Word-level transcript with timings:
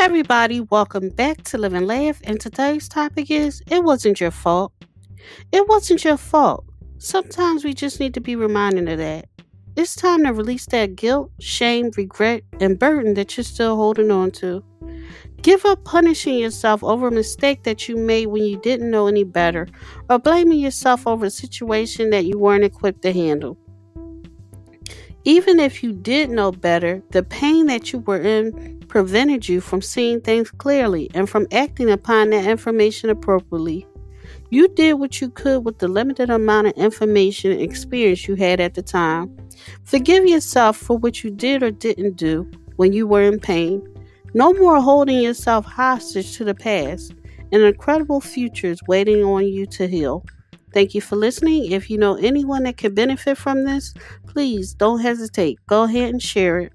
Everybody, 0.00 0.60
welcome 0.60 1.08
back 1.08 1.42
to 1.42 1.58
Live 1.58 1.74
and 1.74 1.84
Laugh. 1.88 2.20
And 2.22 2.40
today's 2.40 2.88
topic 2.88 3.32
is 3.32 3.60
It 3.68 3.82
wasn't 3.82 4.20
your 4.20 4.30
fault. 4.30 4.72
It 5.50 5.66
wasn't 5.66 6.04
your 6.04 6.16
fault. 6.16 6.64
Sometimes 6.98 7.64
we 7.64 7.74
just 7.74 7.98
need 7.98 8.14
to 8.14 8.20
be 8.20 8.36
reminded 8.36 8.88
of 8.88 8.98
that. 8.98 9.26
It's 9.74 9.96
time 9.96 10.22
to 10.22 10.32
release 10.32 10.66
that 10.66 10.94
guilt, 10.94 11.32
shame, 11.40 11.90
regret, 11.96 12.44
and 12.60 12.78
burden 12.78 13.14
that 13.14 13.36
you're 13.36 13.42
still 13.42 13.74
holding 13.74 14.12
on 14.12 14.30
to. 14.32 14.62
Give 15.42 15.64
up 15.66 15.84
punishing 15.84 16.38
yourself 16.38 16.84
over 16.84 17.08
a 17.08 17.12
mistake 17.12 17.64
that 17.64 17.88
you 17.88 17.96
made 17.96 18.26
when 18.26 18.44
you 18.44 18.56
didn't 18.60 18.92
know 18.92 19.08
any 19.08 19.24
better, 19.24 19.66
or 20.08 20.20
blaming 20.20 20.60
yourself 20.60 21.08
over 21.08 21.26
a 21.26 21.30
situation 21.30 22.10
that 22.10 22.24
you 22.24 22.38
weren't 22.38 22.64
equipped 22.64 23.02
to 23.02 23.12
handle. 23.12 23.58
Even 25.24 25.58
if 25.60 25.82
you 25.82 25.92
did 25.92 26.30
know 26.30 26.52
better, 26.52 27.02
the 27.10 27.22
pain 27.22 27.66
that 27.66 27.92
you 27.92 27.98
were 28.00 28.20
in 28.20 28.78
prevented 28.88 29.48
you 29.48 29.60
from 29.60 29.82
seeing 29.82 30.20
things 30.20 30.50
clearly 30.50 31.10
and 31.14 31.28
from 31.28 31.46
acting 31.52 31.90
upon 31.90 32.30
that 32.30 32.46
information 32.46 33.10
appropriately. 33.10 33.86
You 34.50 34.68
did 34.68 34.94
what 34.94 35.20
you 35.20 35.28
could 35.28 35.64
with 35.64 35.78
the 35.78 35.88
limited 35.88 36.30
amount 36.30 36.68
of 36.68 36.72
information 36.76 37.52
and 37.52 37.60
experience 37.60 38.26
you 38.26 38.34
had 38.34 38.60
at 38.60 38.74
the 38.74 38.82
time. 38.82 39.36
Forgive 39.84 40.26
yourself 40.26 40.76
for 40.76 40.96
what 40.96 41.22
you 41.22 41.30
did 41.30 41.62
or 41.62 41.70
didn't 41.70 42.16
do 42.16 42.50
when 42.76 42.92
you 42.92 43.06
were 43.06 43.22
in 43.22 43.40
pain. 43.40 43.82
No 44.34 44.54
more 44.54 44.80
holding 44.80 45.20
yourself 45.20 45.66
hostage 45.66 46.36
to 46.36 46.44
the 46.44 46.54
past. 46.54 47.12
An 47.52 47.62
incredible 47.62 48.20
future 48.20 48.68
is 48.68 48.80
waiting 48.86 49.22
on 49.24 49.46
you 49.46 49.66
to 49.66 49.86
heal. 49.86 50.24
Thank 50.72 50.94
you 50.94 51.00
for 51.00 51.16
listening. 51.16 51.72
If 51.72 51.90
you 51.90 51.98
know 51.98 52.14
anyone 52.16 52.64
that 52.64 52.76
could 52.76 52.94
benefit 52.94 53.38
from 53.38 53.64
this, 53.64 53.94
please 54.26 54.74
don't 54.74 55.00
hesitate. 55.00 55.58
Go 55.66 55.84
ahead 55.84 56.10
and 56.10 56.22
share 56.22 56.60
it. 56.60 56.72